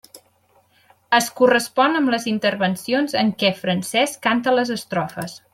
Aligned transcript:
Es 1.17 1.27
correspon 1.41 1.99
amb 2.01 2.13
les 2.15 2.27
intervencions 2.33 3.15
en 3.25 3.31
què 3.45 3.55
Francesc 3.63 4.21
canta 4.29 4.59
les 4.59 4.77
estrofes. 4.81 5.43